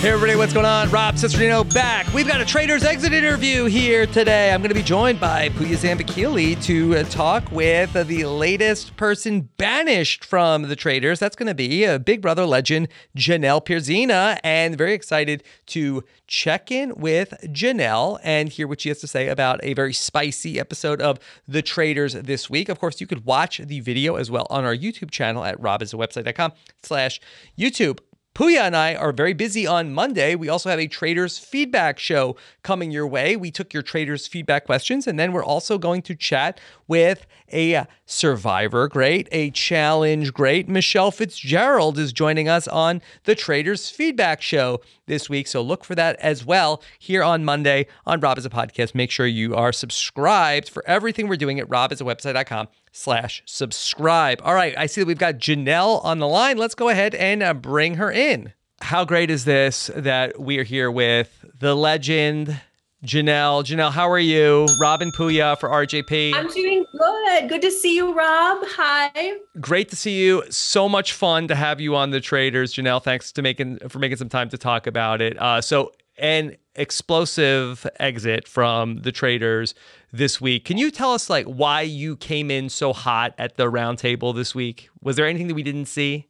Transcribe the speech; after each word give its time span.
Hey 0.00 0.08
everybody, 0.08 0.34
what's 0.34 0.54
going 0.54 0.64
on? 0.64 0.88
Rob 0.88 1.16
Cesternino 1.16 1.62
back. 1.74 2.10
We've 2.14 2.26
got 2.26 2.40
a 2.40 2.44
Traitors 2.46 2.84
Exit 2.84 3.12
interview 3.12 3.66
here 3.66 4.06
today. 4.06 4.50
I'm 4.50 4.62
going 4.62 4.70
to 4.70 4.74
be 4.74 4.82
joined 4.82 5.20
by 5.20 5.50
Pooya 5.50 5.76
Zambakili 5.76 6.60
to 6.64 6.96
uh, 6.96 7.02
talk 7.10 7.52
with 7.52 7.94
uh, 7.94 8.04
the 8.04 8.24
latest 8.24 8.96
person 8.96 9.50
banished 9.58 10.24
from 10.24 10.62
the 10.62 10.74
Traitors. 10.74 11.18
That's 11.18 11.36
going 11.36 11.48
to 11.48 11.54
be 11.54 11.84
a 11.84 11.98
Big 11.98 12.22
Brother 12.22 12.46
legend, 12.46 12.88
Janelle 13.14 13.62
Pierzina, 13.62 14.40
and 14.42 14.74
very 14.78 14.94
excited 14.94 15.44
to 15.66 16.02
check 16.26 16.70
in 16.70 16.94
with 16.94 17.34
Janelle 17.48 18.20
and 18.22 18.48
hear 18.48 18.66
what 18.66 18.80
she 18.80 18.88
has 18.88 19.00
to 19.00 19.06
say 19.06 19.28
about 19.28 19.60
a 19.62 19.74
very 19.74 19.92
spicy 19.92 20.58
episode 20.58 21.02
of 21.02 21.18
The 21.46 21.60
Traitors 21.60 22.14
this 22.14 22.48
week. 22.48 22.70
Of 22.70 22.80
course, 22.80 23.02
you 23.02 23.06
could 23.06 23.26
watch 23.26 23.58
the 23.58 23.80
video 23.80 24.16
as 24.16 24.30
well 24.30 24.46
on 24.48 24.64
our 24.64 24.74
YouTube 24.74 25.10
channel 25.10 25.44
at 25.44 25.60
robhasawebsite.com 25.60 26.52
slash 26.82 27.20
YouTube. 27.58 27.98
Pooya 28.34 28.60
and 28.60 28.76
I 28.76 28.94
are 28.94 29.12
very 29.12 29.32
busy 29.32 29.66
on 29.66 29.92
Monday. 29.92 30.36
We 30.36 30.48
also 30.48 30.70
have 30.70 30.78
a 30.78 30.86
traitors 30.86 31.36
feedback 31.36 31.98
show 31.98 32.36
coming 32.62 32.90
your 32.92 33.06
way. 33.06 33.36
We 33.36 33.50
took 33.50 33.74
your 33.74 33.82
traitors 33.82 34.28
feedback 34.28 34.66
questions, 34.66 35.06
and 35.06 35.18
then 35.18 35.32
we're 35.32 35.44
also 35.44 35.78
going 35.78 36.02
to 36.02 36.14
chat 36.14 36.60
with 36.86 37.26
a 37.52 37.86
survivor 38.06 38.86
great, 38.88 39.28
a 39.32 39.50
challenge 39.50 40.32
great. 40.32 40.68
Michelle 40.68 41.10
Fitzgerald 41.10 41.98
is 41.98 42.12
joining 42.12 42.48
us 42.48 42.68
on 42.68 43.02
the 43.24 43.34
traitors 43.34 43.90
feedback 43.90 44.40
show 44.40 44.80
this 45.06 45.28
week. 45.28 45.48
So 45.48 45.60
look 45.60 45.84
for 45.84 45.96
that 45.96 46.16
as 46.20 46.44
well 46.44 46.82
here 47.00 47.24
on 47.24 47.44
Monday 47.44 47.86
on 48.06 48.20
Rob 48.20 48.36
Has 48.36 48.46
a 48.46 48.50
Podcast. 48.50 48.94
Make 48.94 49.10
sure 49.10 49.26
you 49.26 49.56
are 49.56 49.72
subscribed 49.72 50.68
for 50.68 50.84
everything 50.86 51.26
we're 51.26 51.36
doing 51.36 51.58
at 51.58 51.68
robhasawebsite.com 51.68 52.68
slash 52.92 53.42
subscribe. 53.46 54.40
All 54.44 54.54
right, 54.54 54.74
I 54.76 54.86
see 54.86 55.00
that 55.00 55.06
we've 55.06 55.18
got 55.18 55.34
Janelle 55.36 56.04
on 56.04 56.18
the 56.18 56.28
line. 56.28 56.58
Let's 56.58 56.74
go 56.74 56.88
ahead 56.88 57.14
and 57.14 57.42
uh, 57.42 57.54
bring 57.54 57.94
her 57.94 58.10
in. 58.10 58.52
How 58.82 59.04
great 59.04 59.30
is 59.30 59.44
this 59.44 59.90
that 59.94 60.40
we 60.40 60.58
are 60.58 60.62
here 60.64 60.90
with 60.90 61.44
the 61.58 61.74
legend, 61.74 62.60
Janelle. 63.04 63.64
Janelle, 63.64 63.92
how 63.92 64.10
are 64.10 64.18
you? 64.18 64.66
Robin 64.80 65.10
Pooya 65.12 65.58
for 65.58 65.68
RJP. 65.68 66.34
I'm 66.34 66.48
doing 66.48 66.84
good. 66.98 67.48
Good 67.48 67.62
to 67.62 67.70
see 67.70 67.94
you, 67.94 68.12
Rob. 68.14 68.58
Hi. 68.62 69.32
Great 69.60 69.90
to 69.90 69.96
see 69.96 70.18
you. 70.18 70.42
So 70.50 70.88
much 70.88 71.12
fun 71.12 71.48
to 71.48 71.54
have 71.54 71.80
you 71.80 71.94
on 71.94 72.10
the 72.10 72.20
Traitors, 72.20 72.74
Janelle. 72.74 73.02
Thanks 73.02 73.32
to 73.32 73.42
making 73.42 73.78
for 73.88 73.98
making 73.98 74.16
some 74.16 74.28
time 74.28 74.48
to 74.50 74.58
talk 74.58 74.86
about 74.86 75.20
it. 75.20 75.40
Uh, 75.40 75.60
so 75.60 75.92
an 76.20 76.56
explosive 76.74 77.86
exit 77.98 78.46
from 78.46 78.98
the 79.02 79.12
Traitors 79.12 79.74
this 80.12 80.40
week. 80.40 80.64
Can 80.64 80.78
you 80.78 80.90
tell 80.90 81.12
us 81.12 81.28
like 81.28 81.46
why 81.46 81.82
you 81.82 82.16
came 82.16 82.50
in 82.50 82.68
so 82.68 82.92
hot 82.92 83.34
at 83.38 83.56
the 83.56 83.70
roundtable 83.70 84.34
this 84.34 84.54
week? 84.54 84.88
Was 85.02 85.16
there 85.16 85.26
anything 85.26 85.48
that 85.48 85.54
we 85.54 85.62
didn't 85.62 85.86
see? 85.86 86.28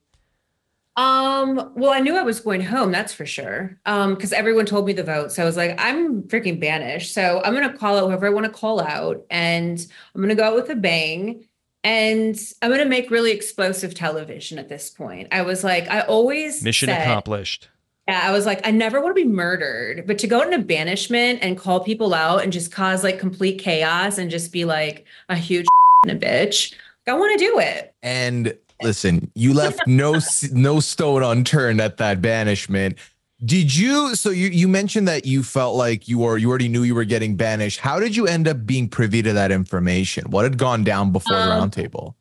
Um, 0.96 1.72
well, 1.76 1.92
I 1.92 2.00
knew 2.00 2.16
I 2.16 2.22
was 2.22 2.40
going 2.40 2.60
home, 2.60 2.92
that's 2.92 3.12
for 3.12 3.24
sure. 3.24 3.78
Um, 3.86 4.14
because 4.14 4.32
everyone 4.32 4.66
told 4.66 4.86
me 4.86 4.92
the 4.92 5.04
vote. 5.04 5.32
So 5.32 5.42
I 5.42 5.46
was 5.46 5.56
like, 5.56 5.74
I'm 5.78 6.24
freaking 6.24 6.60
banished. 6.60 7.14
So 7.14 7.40
I'm 7.44 7.54
gonna 7.54 7.72
call 7.72 7.96
out 7.96 8.06
whoever 8.06 8.26
I 8.26 8.30
want 8.30 8.46
to 8.46 8.52
call 8.52 8.80
out, 8.80 9.24
and 9.30 9.84
I'm 10.14 10.20
gonna 10.20 10.34
go 10.34 10.44
out 10.44 10.56
with 10.56 10.68
a 10.68 10.76
bang. 10.76 11.46
And 11.82 12.38
I'm 12.60 12.70
gonna 12.70 12.84
make 12.84 13.10
really 13.10 13.30
explosive 13.30 13.94
television 13.94 14.58
at 14.58 14.68
this 14.68 14.90
point. 14.90 15.28
I 15.32 15.42
was 15.42 15.64
like, 15.64 15.88
I 15.88 16.00
always 16.00 16.62
mission 16.62 16.88
said, 16.88 17.00
accomplished. 17.00 17.68
Yeah, 18.08 18.22
I 18.24 18.32
was 18.32 18.44
like, 18.44 18.66
I 18.66 18.70
never 18.70 19.00
want 19.00 19.16
to 19.16 19.22
be 19.22 19.28
murdered, 19.28 20.06
but 20.06 20.18
to 20.18 20.26
go 20.26 20.40
into 20.40 20.58
banishment 20.58 21.40
and 21.42 21.56
call 21.56 21.80
people 21.80 22.12
out 22.12 22.42
and 22.42 22.52
just 22.52 22.72
cause 22.72 23.04
like 23.04 23.18
complete 23.18 23.60
chaos 23.60 24.18
and 24.18 24.30
just 24.30 24.52
be 24.52 24.64
like 24.64 25.04
a 25.28 25.36
huge 25.36 25.66
and 26.02 26.12
a 26.12 26.26
bitch, 26.26 26.74
I 27.06 27.14
want 27.14 27.38
to 27.38 27.44
do 27.44 27.58
it. 27.58 27.94
And 28.02 28.56
listen, 28.82 29.30
you 29.34 29.52
left 29.52 29.80
no 29.86 30.18
no 30.52 30.80
stone 30.80 31.22
unturned 31.22 31.80
at 31.80 31.96
that 31.98 32.22
banishment. 32.22 32.98
Did 33.44 33.74
you? 33.74 34.14
So 34.14 34.30
you 34.30 34.48
you 34.48 34.68
mentioned 34.68 35.08
that 35.08 35.24
you 35.24 35.42
felt 35.42 35.76
like 35.76 36.08
you 36.08 36.18
were 36.18 36.36
you 36.36 36.48
already 36.48 36.68
knew 36.68 36.82
you 36.82 36.94
were 36.94 37.04
getting 37.04 37.36
banished. 37.36 37.80
How 37.80 37.98
did 37.98 38.14
you 38.14 38.26
end 38.26 38.46
up 38.46 38.66
being 38.66 38.88
privy 38.88 39.22
to 39.22 39.32
that 39.32 39.50
information? 39.50 40.30
What 40.30 40.44
had 40.44 40.58
gone 40.58 40.84
down 40.84 41.10
before 41.10 41.36
um, 41.36 41.48
the 41.48 41.54
roundtable? 41.54 42.14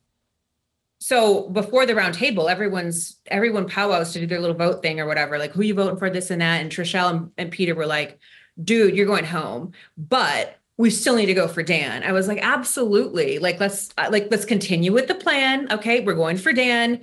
So 1.00 1.48
before 1.48 1.86
the 1.86 1.94
round 1.94 2.14
table, 2.14 2.48
everyone's 2.48 3.18
everyone 3.26 3.66
powwows 3.66 4.12
to 4.12 4.20
do 4.20 4.26
their 4.26 4.40
little 4.40 4.56
vote 4.56 4.82
thing 4.82 5.00
or 5.00 5.06
whatever, 5.06 5.38
like 5.38 5.52
who 5.52 5.62
you 5.62 5.74
voting 5.74 5.98
for, 5.98 6.10
this 6.10 6.30
and 6.30 6.42
that. 6.42 6.60
And 6.60 6.70
Trishelle 6.70 7.10
and, 7.10 7.30
and 7.38 7.50
Peter 7.50 7.74
were 7.74 7.86
like, 7.86 8.18
dude, 8.62 8.94
you're 8.94 9.06
going 9.06 9.24
home. 9.24 9.72
But 9.96 10.58
we 10.76 10.90
still 10.90 11.16
need 11.16 11.26
to 11.26 11.34
go 11.34 11.48
for 11.48 11.62
Dan. 11.62 12.02
I 12.02 12.12
was 12.12 12.28
like, 12.28 12.40
absolutely. 12.42 13.38
Like, 13.38 13.58
let's 13.58 13.90
uh, 13.96 14.08
like 14.10 14.28
let's 14.30 14.44
continue 14.44 14.92
with 14.92 15.08
the 15.08 15.14
plan. 15.14 15.72
Okay, 15.72 16.00
we're 16.00 16.14
going 16.14 16.36
for 16.36 16.52
Dan. 16.52 17.00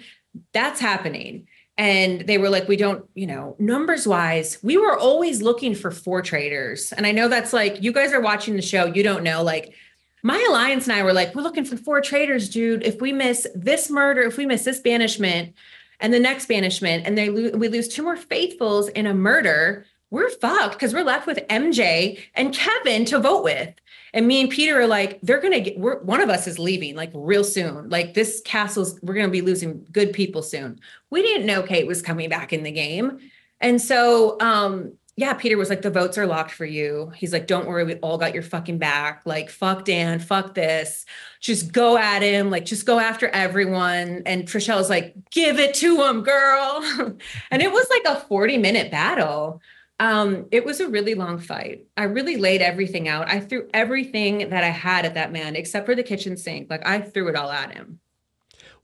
That's 0.54 0.80
happening. 0.80 1.48
And 1.80 2.22
they 2.22 2.40
were 2.40 2.50
like, 2.50 2.68
we 2.68 2.76
don't, 2.76 3.08
you 3.14 3.28
know, 3.28 3.56
numbers 3.60 4.08
wise, 4.08 4.58
we 4.64 4.78
were 4.78 4.98
always 4.98 5.44
looking 5.44 5.76
for 5.76 5.92
four 5.92 6.24
traitors. 6.24 6.92
And 6.92 7.06
I 7.06 7.12
know 7.12 7.28
that's 7.28 7.54
like, 7.54 7.84
you 7.84 7.92
guys 7.92 8.14
are 8.14 8.22
watching 8.22 8.56
the 8.56 8.64
show, 8.64 8.86
you 8.86 9.04
don't 9.04 9.22
know, 9.24 9.44
like 9.44 9.76
my 10.24 10.44
alliance 10.50 10.86
and 10.86 10.94
I 10.94 11.04
were 11.04 11.14
like, 11.14 11.36
we're 11.36 11.44
looking 11.44 11.66
for 11.66 11.78
four 11.78 12.02
traitors, 12.02 12.50
dude. 12.50 12.84
If 12.84 13.02
we 13.02 13.14
miss 13.14 13.48
this 13.54 13.90
murder, 13.90 14.22
if 14.24 14.38
we 14.38 14.46
miss 14.46 14.64
this 14.64 14.80
banishment 14.80 15.54
and 16.00 16.14
the 16.14 16.20
next 16.20 16.48
banishment, 16.48 17.06
and 17.06 17.18
they 17.18 17.30
lo- 17.30 17.58
we 17.58 17.68
lose 17.68 17.88
two 17.88 18.04
more 18.04 18.18
faithfuls 18.18 18.90
in 18.90 19.06
a 19.06 19.14
murder, 19.14 19.86
we're 20.10 20.30
fucked 20.30 20.74
because 20.74 20.94
we're 20.94 21.04
left 21.04 21.28
with 21.28 21.38
MJ 21.50 22.20
and 22.34 22.54
Kevin 22.54 23.06
to 23.06 23.20
vote 23.20 23.44
with. 23.44 23.74
And 24.14 24.26
me 24.26 24.42
and 24.42 24.50
Peter 24.50 24.80
are 24.80 24.88
like, 24.88 25.20
they're 25.22 25.42
gonna 25.42 25.60
get. 25.60 25.78
We're, 25.78 26.00
one 26.00 26.22
of 26.22 26.30
us 26.30 26.48
is 26.48 26.58
leaving 26.58 26.96
like 26.96 27.12
real 27.14 27.44
soon. 27.44 27.90
Like 27.90 28.14
this 28.14 28.42
castle's, 28.46 29.00
we're 29.02 29.14
gonna 29.14 29.28
be 29.28 29.42
losing 29.42 29.86
good 29.92 30.14
people 30.14 30.42
soon. 30.42 30.80
We 31.10 31.22
didn't 31.22 31.46
know 31.46 31.62
Kate 31.62 31.86
was 31.86 32.02
coming 32.02 32.30
back 32.30 32.54
in 32.54 32.64
the 32.64 32.72
game, 32.72 33.20
and 33.60 33.82
so 33.82 34.40
um, 34.40 34.94
yeah, 35.18 35.34
Peter 35.34 35.58
was 35.58 35.70
like, 35.70 35.82
the 35.82 35.90
votes 35.90 36.16
are 36.20 36.28
locked 36.28 36.52
for 36.52 36.64
you. 36.64 37.12
He's 37.16 37.34
like, 37.34 37.48
don't 37.48 37.68
worry, 37.68 37.84
we 37.84 37.96
all 37.96 38.20
got 38.20 38.36
your 38.36 38.44
fucking 38.44 38.78
back. 38.78 39.24
Like, 39.26 39.50
fuck 39.50 39.84
Dan, 39.84 40.20
fuck 40.20 40.54
this. 40.54 41.08
Just 41.40 41.72
go 41.72 41.98
at 41.98 42.22
him. 42.22 42.52
Like, 42.52 42.66
just 42.66 42.86
go 42.86 43.00
after 43.00 43.28
everyone. 43.30 44.22
And 44.28 44.48
Trishelle's 44.48 44.92
like, 44.92 45.16
give 45.32 45.58
it 45.58 45.74
to 45.76 46.04
him, 46.04 46.22
girl. 46.22 46.84
and 47.52 47.62
it 47.64 47.72
was 47.72 47.88
like 47.90 48.16
a 48.16 48.20
40 48.28 48.60
minute 48.60 48.92
battle. 48.92 49.60
Um, 50.00 50.46
it 50.52 50.64
was 50.64 50.80
a 50.80 50.88
really 50.88 51.16
long 51.16 51.40
fight. 51.40 51.88
I 51.98 52.04
really 52.04 52.38
laid 52.38 52.62
everything 52.62 53.08
out. 53.08 53.28
I 53.28 53.40
threw 53.40 53.68
everything 53.74 54.50
that 54.50 54.64
I 54.64 54.70
had 54.70 55.04
at 55.04 55.16
that 55.16 55.32
man, 55.32 55.56
except 55.56 55.88
for 55.88 55.96
the 55.96 56.04
kitchen 56.04 56.38
sink. 56.38 56.70
Like, 56.70 56.86
I 56.86 57.02
threw 57.02 57.28
it 57.28 57.36
all 57.36 57.50
at 57.50 57.74
him. 57.74 58.00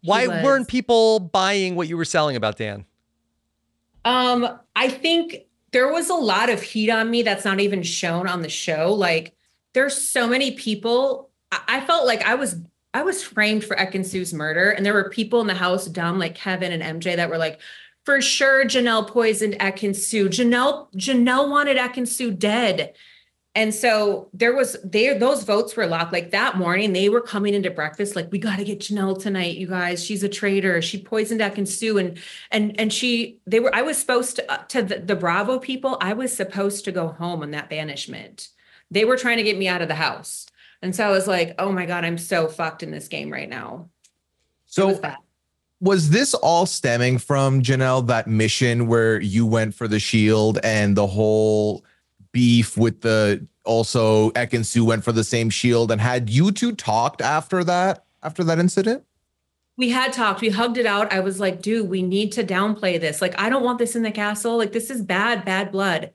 Why 0.01 0.25
was, 0.25 0.43
weren't 0.43 0.67
people 0.67 1.19
buying 1.19 1.75
what 1.75 1.87
you 1.87 1.95
were 1.95 2.05
selling 2.05 2.35
about 2.35 2.57
Dan? 2.57 2.85
Um, 4.03 4.59
I 4.75 4.89
think 4.89 5.45
there 5.73 5.91
was 5.91 6.09
a 6.09 6.15
lot 6.15 6.49
of 6.49 6.61
heat 6.61 6.89
on 6.89 7.09
me 7.09 7.23
that's 7.23 7.45
not 7.45 7.59
even 7.59 7.83
shown 7.83 8.27
on 8.27 8.41
the 8.41 8.49
show. 8.49 8.93
Like 8.93 9.35
there's 9.73 9.95
so 9.95 10.27
many 10.27 10.51
people. 10.51 11.29
I, 11.51 11.81
felt 11.81 12.07
like 12.07 12.23
I 12.23 12.35
was 12.35 12.55
I 12.95 13.03
was 13.03 13.21
framed 13.21 13.63
for 13.63 13.75
Ekin-Su's 13.75 14.33
murder, 14.33 14.71
and 14.71 14.85
there 14.85 14.93
were 14.93 15.09
people 15.09 15.41
in 15.41 15.47
the 15.47 15.53
house, 15.53 15.85
dumb 15.85 16.17
like 16.17 16.35
Kevin 16.35 16.71
and 16.71 17.01
MJ, 17.01 17.15
that 17.15 17.29
were 17.29 17.37
like, 17.37 17.59
for 18.05 18.21
sure, 18.21 18.65
Janelle 18.65 19.07
poisoned 19.07 19.55
Ekin-Su. 19.59 20.29
Janelle 20.29 20.91
Janelle 20.95 21.49
wanted 21.49 21.77
Ekin-Su 21.77 22.31
dead. 22.31 22.93
And 23.55 23.73
so 23.73 24.29
there 24.33 24.55
was 24.55 24.77
there 24.83 25.17
those 25.17 25.43
votes 25.43 25.75
were 25.75 25.85
locked. 25.85 26.11
Like 26.11 26.31
that 26.31 26.57
morning, 26.57 26.93
they 26.93 27.09
were 27.09 27.21
coming 27.21 27.53
into 27.53 27.69
breakfast 27.69 28.15
like, 28.15 28.31
we 28.31 28.39
got 28.39 28.57
to 28.57 28.63
get 28.63 28.79
Janelle 28.79 29.21
tonight, 29.21 29.57
you 29.57 29.67
guys. 29.67 30.03
She's 30.03 30.23
a 30.23 30.29
traitor. 30.29 30.81
She 30.81 30.99
poisoned 30.99 31.39
Ekin-Su, 31.39 31.99
and 31.99 32.17
and 32.49 32.79
and 32.79 32.91
she 32.91 33.37
they 33.45 33.59
were. 33.59 33.73
I 33.75 33.83
was 33.83 33.97
supposed 33.97 34.37
to 34.37 34.51
uh, 34.51 34.57
to 34.69 34.81
the, 34.81 34.99
the 34.99 35.15
Bravo 35.15 35.59
people. 35.59 35.97
I 36.01 36.13
was 36.13 36.35
supposed 36.35 36.85
to 36.85 36.91
go 36.91 37.09
home 37.09 37.43
on 37.43 37.51
that 37.51 37.69
banishment. 37.69 38.49
They 38.89 39.05
were 39.05 39.17
trying 39.17 39.37
to 39.37 39.43
get 39.43 39.57
me 39.57 39.67
out 39.67 39.83
of 39.83 39.87
the 39.87 39.95
house. 39.95 40.47
And 40.81 40.95
so 40.95 41.07
I 41.07 41.11
was 41.11 41.27
like, 41.27 41.55
oh 41.59 41.71
my 41.71 41.85
God, 41.85 42.03
I'm 42.03 42.17
so 42.17 42.47
fucked 42.47 42.83
in 42.83 42.91
this 42.91 43.07
game 43.07 43.31
right 43.31 43.49
now. 43.49 43.89
So 44.65 44.87
was, 44.87 45.01
was 45.79 46.09
this 46.09 46.33
all 46.33 46.65
stemming 46.65 47.19
from 47.19 47.61
Janelle, 47.61 48.05
that 48.07 48.27
mission 48.27 48.87
where 48.87 49.21
you 49.21 49.45
went 49.45 49.75
for 49.75 49.87
the 49.87 49.99
shield 49.99 50.59
and 50.63 50.97
the 50.97 51.07
whole 51.07 51.85
beef 52.33 52.77
with 52.77 53.01
the 53.01 53.47
also 53.63 54.31
Ekin-Su 54.31 54.83
went 54.83 55.05
for 55.05 55.13
the 55.13 55.23
same 55.23 55.49
shield? 55.49 55.91
And 55.91 56.01
had 56.01 56.29
you 56.29 56.51
two 56.51 56.73
talked 56.73 57.21
after 57.21 57.63
that, 57.63 58.03
after 58.21 58.43
that 58.43 58.59
incident? 58.59 59.05
we 59.77 59.89
had 59.89 60.13
talked 60.13 60.41
we 60.41 60.49
hugged 60.49 60.77
it 60.77 60.85
out 60.85 61.11
i 61.11 61.19
was 61.19 61.39
like 61.39 61.61
dude 61.61 61.89
we 61.89 62.01
need 62.01 62.31
to 62.31 62.43
downplay 62.43 62.99
this 62.99 63.21
like 63.21 63.33
i 63.39 63.49
don't 63.49 63.63
want 63.63 63.79
this 63.79 63.95
in 63.95 64.03
the 64.03 64.11
castle 64.11 64.57
like 64.57 64.71
this 64.71 64.89
is 64.89 65.01
bad 65.01 65.43
bad 65.45 65.71
blood 65.71 66.11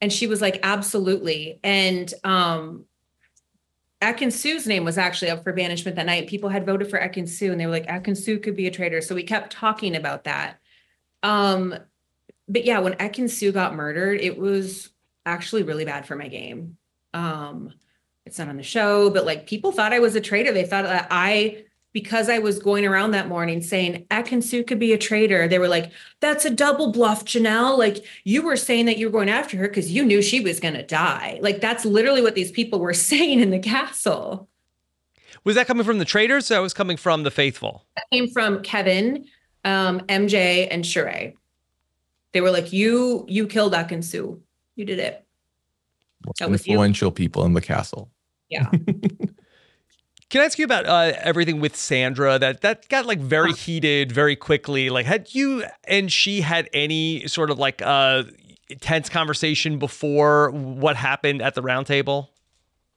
and 0.00 0.12
she 0.12 0.26
was 0.26 0.40
like 0.40 0.58
absolutely 0.62 1.60
and 1.62 2.12
um 2.24 2.84
Ekin-Su's 4.02 4.66
name 4.66 4.84
was 4.84 4.98
actually 4.98 5.30
up 5.30 5.42
for 5.42 5.54
banishment 5.54 5.96
that 5.96 6.04
night. 6.04 6.28
People 6.28 6.50
had 6.50 6.66
voted 6.66 6.90
for 6.90 6.98
Ekin-Su 6.98 7.50
and 7.50 7.58
they 7.58 7.64
were 7.64 7.72
like, 7.72 7.86
Ekin-Su 7.86 8.38
could 8.38 8.54
be 8.54 8.66
a 8.66 8.70
traitor. 8.70 9.00
So 9.00 9.14
we 9.14 9.22
kept 9.22 9.50
talking 9.50 9.96
about 9.96 10.24
that. 10.24 10.60
Um, 11.22 11.74
but 12.46 12.64
yeah, 12.64 12.78
when 12.80 12.92
Ekin-Su 12.94 13.52
got 13.52 13.74
murdered, 13.74 14.20
it 14.20 14.38
was 14.38 14.90
actually 15.26 15.62
really 15.62 15.84
bad 15.84 16.06
for 16.06 16.16
my 16.16 16.28
game. 16.28 16.78
Um, 17.12 17.72
it's 18.24 18.38
not 18.38 18.48
on 18.48 18.56
the 18.56 18.62
show, 18.62 19.10
but 19.10 19.26
like 19.26 19.46
people 19.46 19.72
thought 19.72 19.92
I 19.92 19.98
was 19.98 20.14
a 20.14 20.20
traitor. 20.20 20.52
They 20.52 20.64
thought 20.64 20.84
that 20.84 21.08
I 21.10 21.64
because 21.96 22.28
I 22.28 22.40
was 22.40 22.58
going 22.58 22.84
around 22.84 23.12
that 23.12 23.26
morning 23.26 23.62
saying 23.62 24.04
Ekin-Su 24.10 24.64
could 24.64 24.78
be 24.78 24.92
a 24.92 24.98
traitor, 24.98 25.48
they 25.48 25.58
were 25.58 25.66
like, 25.66 25.90
that's 26.20 26.44
a 26.44 26.50
double 26.50 26.92
bluff, 26.92 27.24
Janelle. 27.24 27.78
Like 27.78 28.04
you 28.22 28.42
were 28.42 28.56
saying 28.56 28.84
that 28.84 28.98
you 28.98 29.06
were 29.06 29.12
going 29.12 29.30
after 29.30 29.56
her 29.56 29.66
because 29.66 29.90
you 29.90 30.04
knew 30.04 30.20
she 30.20 30.40
was 30.40 30.60
going 30.60 30.74
to 30.74 30.82
die. 30.82 31.38
Like 31.40 31.62
that's 31.62 31.86
literally 31.86 32.20
what 32.20 32.34
these 32.34 32.50
people 32.50 32.80
were 32.80 32.92
saying 33.10 33.40
in 33.40 33.48
the 33.48 33.58
castle. 33.58 34.46
Was 35.42 35.54
that 35.54 35.66
coming 35.66 35.84
from 35.84 35.96
the 35.96 36.04
traitors? 36.04 36.48
That 36.48 36.58
was 36.58 36.74
coming 36.74 36.98
from 36.98 37.22
the 37.22 37.30
faithful? 37.30 37.86
That 37.96 38.04
came 38.12 38.28
from 38.28 38.62
Kevin, 38.62 39.24
um, 39.64 40.00
MJ, 40.00 40.68
and 40.70 40.84
Sheree. 40.84 41.32
They 42.32 42.42
were 42.42 42.50
like, 42.50 42.74
you 42.74 43.24
you 43.26 43.46
killed 43.46 43.72
Ekin-Su. 43.72 44.42
You 44.76 44.84
did 44.84 44.98
it. 44.98 45.24
That 46.38 46.48
influential 46.48 47.08
you. 47.08 47.12
people 47.12 47.44
in 47.44 47.54
the 47.54 47.60
castle. 47.60 48.10
Yeah. 48.48 48.70
Can 50.28 50.40
I 50.40 50.44
ask 50.44 50.58
you 50.58 50.64
about 50.64 50.86
uh, 50.86 51.12
everything 51.18 51.60
with 51.60 51.76
Sandra 51.76 52.38
that 52.38 52.62
that 52.62 52.88
got 52.88 53.06
like 53.06 53.20
very 53.20 53.52
heated 53.52 54.10
very 54.10 54.34
quickly? 54.34 54.90
Like, 54.90 55.06
had 55.06 55.34
you 55.34 55.64
and 55.84 56.10
she 56.10 56.40
had 56.40 56.68
any 56.72 57.26
sort 57.28 57.50
of 57.50 57.58
like 57.58 57.80
uh, 57.80 58.24
tense 58.80 59.08
conversation 59.08 59.78
before 59.78 60.50
what 60.50 60.96
happened 60.96 61.42
at 61.42 61.54
the 61.54 61.62
roundtable? 61.62 62.28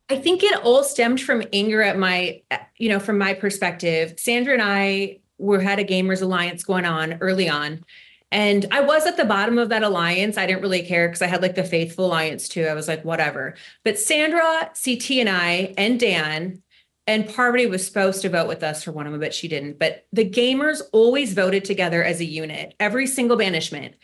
I 0.10 0.18
think 0.18 0.42
it 0.42 0.60
all 0.66 0.84
stemmed 0.84 1.22
from 1.22 1.44
anger 1.54 1.84
at 1.84 2.00
my, 2.00 2.42
you 2.78 2.90
know, 2.90 3.00
from 3.00 3.20
my 3.20 3.36
perspective. 3.36 4.16
Sandra 4.18 4.54
and 4.54 4.62
I 4.64 5.20
were 5.38 5.62
had 5.62 5.78
a 5.78 5.86
gamers 5.86 6.24
alliance 6.24 6.64
going 6.64 6.86
on 6.86 7.20
early 7.22 7.48
on. 7.48 7.84
And 8.32 8.68
I 8.72 8.82
was 8.82 9.08
at 9.08 9.18
the 9.18 9.26
bottom 9.26 9.58
of 9.58 9.70
that 9.70 9.84
alliance. 9.84 10.38
I 10.38 10.46
didn't 10.46 10.62
really 10.62 10.84
care 10.84 11.08
because 11.08 11.22
I 11.22 11.28
had 11.28 11.42
like 11.42 11.56
the 11.56 11.64
faithful 11.64 12.06
alliance 12.06 12.48
too. 12.48 12.66
I 12.66 12.74
was 12.74 12.88
like, 12.88 13.04
whatever. 13.04 13.56
But 13.84 13.98
Sandra, 13.98 14.72
CT, 14.84 15.12
and 15.12 15.30
I, 15.30 15.74
and 15.78 16.00
Dan 16.00 16.62
and 17.10 17.28
Parvati 17.28 17.66
was 17.66 17.84
supposed 17.84 18.22
to 18.22 18.30
vote 18.30 18.48
with 18.48 18.62
us 18.62 18.84
for 18.84 18.92
one 18.92 19.08
of 19.08 19.12
them, 19.12 19.20
but 19.20 19.34
she 19.34 19.48
didn't. 19.48 19.80
But 19.80 20.06
the 20.14 20.30
gamers 20.30 20.82
always 20.94 21.34
voted 21.34 21.66
together 21.66 22.04
as 22.04 22.20
a 22.20 22.26
unit, 22.26 22.76
every 22.80 23.08
single 23.08 23.36
banishment. 23.36 23.96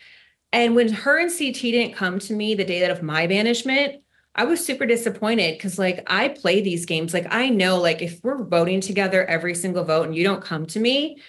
And 0.52 0.74
when 0.74 0.92
her 0.92 1.18
and 1.18 1.30
CT 1.30 1.54
didn't 1.54 1.94
come 1.94 2.18
to 2.18 2.32
me 2.32 2.56
the 2.56 2.64
day 2.64 2.80
that 2.80 2.90
of 2.90 3.04
my 3.04 3.28
banishment, 3.28 4.02
I 4.34 4.44
was 4.44 4.64
super 4.64 4.86
disappointed 4.86 5.56
because 5.56 5.78
like 5.78 6.02
I 6.08 6.28
play 6.28 6.60
these 6.60 6.84
games. 6.84 7.14
Like 7.14 7.28
I 7.30 7.48
know 7.48 7.80
like 7.80 8.02
if 8.02 8.18
we're 8.24 8.42
voting 8.42 8.80
together 8.80 9.24
every 9.24 9.54
single 9.54 9.84
vote 9.84 10.06
and 10.06 10.16
you 10.16 10.24
don't 10.24 10.42
come 10.42 10.66
to 10.66 10.80
me, 10.80 11.22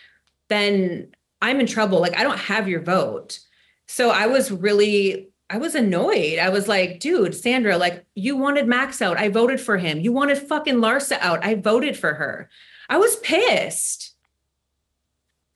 then 0.49 1.11
I'm 1.41 1.59
in 1.59 1.67
trouble. 1.67 1.99
Like 1.99 2.17
I 2.17 2.23
don't 2.23 2.39
have 2.39 2.67
your 2.67 2.81
vote. 2.81 3.39
So 3.87 4.09
I 4.09 4.27
was 4.27 4.51
really 4.51 5.29
I 5.49 5.57
was 5.57 5.75
annoyed. 5.75 6.39
I 6.39 6.49
was 6.49 6.67
like, 6.67 6.99
dude, 6.99 7.33
Sandra, 7.33 7.77
like 7.77 8.05
you 8.15 8.35
wanted 8.35 8.67
Max 8.67 9.01
out. 9.01 9.17
I 9.17 9.29
voted 9.29 9.61
for 9.61 9.77
him. 9.77 9.99
You 9.99 10.11
wanted 10.11 10.37
fucking 10.37 10.75
Larsa 10.75 11.17
out. 11.19 11.43
I 11.45 11.55
voted 11.55 11.97
for 11.97 12.13
her. 12.15 12.49
I 12.89 12.97
was 12.97 13.15
pissed. 13.17 14.13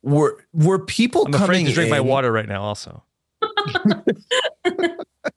Were 0.02 0.44
were 0.54 0.80
people 0.80 1.26
I'm 1.26 1.34
coming 1.34 1.44
afraid 1.44 1.66
to 1.68 1.74
drink 1.74 1.88
in? 1.88 1.92
my 1.92 2.00
water 2.00 2.32
right 2.32 2.48
now 2.48 2.64
also. 2.64 3.04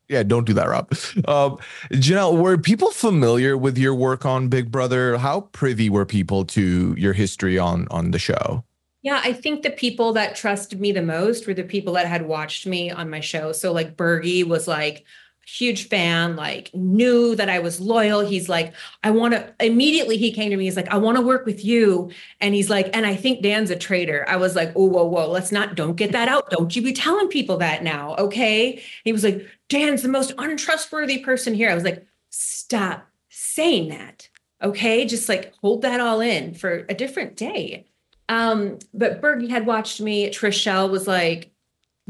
yeah, 0.08 0.22
don't 0.22 0.46
do 0.46 0.52
that, 0.54 0.68
Rob. 0.68 0.90
Um, 1.28 1.58
Janelle, 1.92 2.38
were 2.38 2.56
people 2.56 2.90
familiar 2.90 3.58
with 3.58 3.76
your 3.76 3.94
work 3.94 4.24
on 4.24 4.48
Big 4.48 4.70
Brother? 4.70 5.18
How 5.18 5.40
privy 5.40 5.90
were 5.90 6.06
people 6.06 6.44
to 6.46 6.94
your 6.96 7.12
history 7.12 7.58
on 7.58 7.88
on 7.90 8.12
the 8.12 8.18
show? 8.18 8.64
Yeah, 9.04 9.20
I 9.22 9.34
think 9.34 9.62
the 9.62 9.70
people 9.70 10.14
that 10.14 10.34
trusted 10.34 10.80
me 10.80 10.90
the 10.90 11.02
most 11.02 11.46
were 11.46 11.52
the 11.52 11.62
people 11.62 11.92
that 11.92 12.06
had 12.06 12.26
watched 12.26 12.66
me 12.66 12.90
on 12.90 13.10
my 13.10 13.20
show. 13.20 13.52
So 13.52 13.70
like 13.70 13.98
Bergie 13.98 14.48
was 14.48 14.66
like 14.66 15.04
huge 15.46 15.88
fan, 15.88 16.36
like 16.36 16.70
knew 16.72 17.36
that 17.36 17.50
I 17.50 17.58
was 17.58 17.82
loyal. 17.82 18.20
He's 18.20 18.48
like, 18.48 18.72
I 19.02 19.10
want 19.10 19.34
to 19.34 19.54
immediately 19.60 20.16
he 20.16 20.32
came 20.32 20.48
to 20.48 20.56
me. 20.56 20.64
He's 20.64 20.74
like, 20.76 20.88
I 20.88 20.96
want 20.96 21.18
to 21.18 21.22
work 21.22 21.44
with 21.44 21.62
you. 21.62 22.12
And 22.40 22.54
he's 22.54 22.70
like, 22.70 22.88
and 22.96 23.04
I 23.04 23.14
think 23.14 23.42
Dan's 23.42 23.70
a 23.70 23.76
traitor. 23.76 24.24
I 24.26 24.36
was 24.36 24.56
like, 24.56 24.72
oh, 24.74 24.86
whoa, 24.86 25.04
whoa, 25.04 25.28
let's 25.28 25.52
not 25.52 25.74
don't 25.74 25.96
get 25.96 26.12
that 26.12 26.28
out. 26.28 26.48
Don't 26.48 26.74
you 26.74 26.80
be 26.80 26.94
telling 26.94 27.28
people 27.28 27.58
that 27.58 27.84
now. 27.84 28.14
Okay. 28.16 28.82
He 29.04 29.12
was 29.12 29.22
like, 29.22 29.46
Dan's 29.68 30.00
the 30.00 30.08
most 30.08 30.32
untrustworthy 30.38 31.18
person 31.18 31.52
here. 31.52 31.68
I 31.68 31.74
was 31.74 31.84
like, 31.84 32.06
stop 32.30 33.06
saying 33.28 33.90
that. 33.90 34.30
Okay. 34.62 35.04
Just 35.04 35.28
like 35.28 35.52
hold 35.60 35.82
that 35.82 36.00
all 36.00 36.22
in 36.22 36.54
for 36.54 36.86
a 36.88 36.94
different 36.94 37.36
day. 37.36 37.84
Um, 38.28 38.78
but 38.92 39.20
Bergie 39.20 39.50
had 39.50 39.66
watched 39.66 40.00
me. 40.00 40.30
Trishelle 40.30 40.90
was 40.90 41.06
like, 41.06 41.50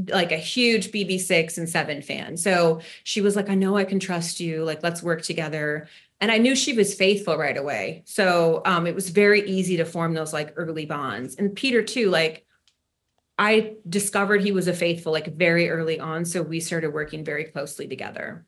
like 0.08 0.32
a 0.32 0.37
huge 0.37 0.90
BB6 0.90 1.58
and 1.58 1.69
7 1.69 2.02
fan. 2.02 2.37
So 2.37 2.81
she 3.05 3.20
was 3.20 3.37
like, 3.37 3.49
I 3.49 3.55
know 3.55 3.76
I 3.76 3.84
can 3.84 4.00
trust 4.00 4.40
you. 4.40 4.64
Like, 4.64 4.82
let's 4.82 5.02
work 5.02 5.22
together. 5.22 5.88
And 6.20 6.31
I 6.32 6.38
knew 6.38 6.56
she 6.56 6.72
was 6.72 6.94
faithful 6.94 7.37
right 7.37 7.56
away. 7.56 8.02
So 8.06 8.62
um, 8.64 8.87
it 8.87 8.94
was 8.94 9.11
very 9.11 9.49
easy 9.49 9.76
to 9.76 9.84
form 9.84 10.14
those 10.14 10.32
like 10.32 10.52
early 10.56 10.87
bonds. 10.87 11.37
And 11.37 11.55
Peter, 11.55 11.82
too, 11.82 12.11
like, 12.11 12.44
I 13.38 13.75
discovered 13.88 14.43
he 14.43 14.52
was 14.52 14.69
a 14.69 14.72
faithful 14.72 15.12
like 15.12 15.37
very 15.37 15.69
early 15.69 15.99
on. 15.99 16.25
So 16.25 16.43
we 16.43 16.60
started 16.60 16.90
working 16.93 17.25
very 17.25 17.44
closely 17.44 17.88
together. 17.88 18.46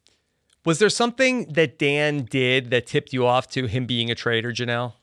Was 0.65 0.79
there 0.79 0.91
something 0.91 1.53
that 1.53 1.79
Dan 1.79 2.25
did 2.25 2.71
that 2.71 2.87
tipped 2.87 3.13
you 3.13 3.27
off 3.27 3.49
to 3.51 3.67
him 3.67 3.87
being 3.87 4.11
a 4.11 4.15
traitor, 4.15 4.53
Janelle? 4.53 4.95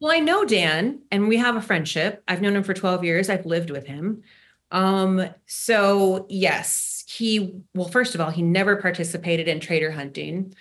Well, 0.00 0.12
I 0.12 0.18
know 0.18 0.44
Dan 0.44 1.00
and 1.10 1.28
we 1.28 1.38
have 1.38 1.56
a 1.56 1.62
friendship. 1.62 2.22
I've 2.28 2.42
known 2.42 2.56
him 2.56 2.62
for 2.62 2.74
12 2.74 3.04
years. 3.04 3.30
I've 3.30 3.46
lived 3.46 3.70
with 3.70 3.86
him. 3.86 4.22
Um, 4.70 5.28
so 5.46 6.26
yes, 6.28 7.04
he 7.08 7.54
well, 7.74 7.88
first 7.88 8.14
of 8.14 8.20
all, 8.20 8.30
he 8.30 8.42
never 8.42 8.76
participated 8.76 9.48
in 9.48 9.60
traitor 9.60 9.90
hunting 9.90 10.54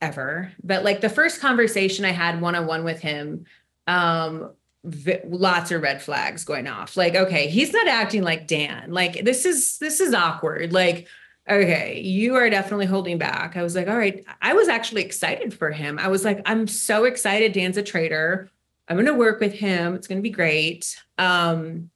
ever. 0.00 0.52
But 0.62 0.84
like 0.84 1.00
the 1.00 1.08
first 1.08 1.40
conversation 1.40 2.04
I 2.04 2.12
had 2.12 2.40
one-on-one 2.40 2.84
with 2.84 3.00
him, 3.00 3.46
um, 3.86 4.52
v- 4.84 5.20
lots 5.26 5.70
of 5.70 5.82
red 5.82 6.02
flags 6.02 6.44
going 6.44 6.68
off. 6.68 6.96
Like, 6.96 7.14
okay, 7.14 7.48
he's 7.48 7.72
not 7.72 7.88
acting 7.88 8.22
like 8.22 8.46
Dan. 8.46 8.92
Like 8.92 9.24
this 9.24 9.44
is 9.44 9.78
this 9.78 10.00
is 10.00 10.14
awkward. 10.14 10.72
Like 10.72 11.08
okay, 11.48 12.00
you 12.00 12.36
are 12.36 12.48
definitely 12.50 12.86
holding 12.86 13.18
back. 13.18 13.56
I 13.56 13.62
was 13.62 13.74
like, 13.74 13.88
all 13.88 13.96
right. 13.96 14.24
I 14.40 14.52
was 14.52 14.68
actually 14.68 15.02
excited 15.02 15.52
for 15.52 15.70
him. 15.70 15.98
I 15.98 16.08
was 16.08 16.24
like, 16.24 16.42
I'm 16.46 16.68
so 16.68 17.04
excited. 17.04 17.52
Dan's 17.52 17.76
a 17.76 17.82
traitor. 17.82 18.48
I'm 18.90 18.96
going 18.96 19.06
to 19.06 19.14
work 19.14 19.38
with 19.38 19.52
him. 19.52 19.94
It's 19.94 20.08
going 20.08 20.18
to 20.18 20.22
be 20.22 20.30
great. 20.30 21.00
Um, 21.16 21.90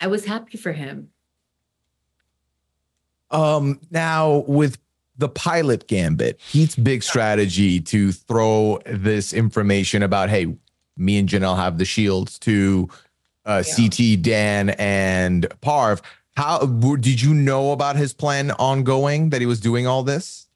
I 0.00 0.08
was 0.08 0.24
happy 0.24 0.58
for 0.58 0.72
him. 0.72 1.10
Um, 3.30 3.80
now 3.92 4.38
with 4.48 4.78
the 5.16 5.28
pilot 5.28 5.86
gambit, 5.86 6.40
Pete's 6.50 6.74
big 6.74 7.04
strategy 7.04 7.78
to 7.80 8.10
throw 8.10 8.80
this 8.84 9.32
information 9.32 10.02
about, 10.02 10.28
hey, 10.28 10.56
me 10.96 11.18
and 11.18 11.28
Janelle 11.28 11.56
have 11.56 11.78
the 11.78 11.84
shields 11.84 12.36
to 12.40 12.88
uh, 13.46 13.62
yeah. 13.64 13.88
CT, 13.88 14.20
Dan, 14.20 14.70
and 14.70 15.48
Parv. 15.62 16.00
How 16.36 16.66
did 16.66 17.22
you 17.22 17.32
know 17.32 17.70
about 17.70 17.94
his 17.94 18.12
plan 18.12 18.50
ongoing 18.52 19.30
that 19.30 19.40
he 19.40 19.46
was 19.46 19.60
doing 19.60 19.86
all 19.86 20.02
this? 20.02 20.47